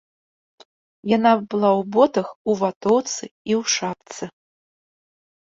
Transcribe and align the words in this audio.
Яна 1.17 1.33
была 1.51 1.69
ў 1.81 1.87
ботах, 1.97 2.27
у 2.49 2.57
ватоўцы 2.63 3.23
і 3.29 3.51
ў 3.61 3.77
шапцы. 3.77 4.23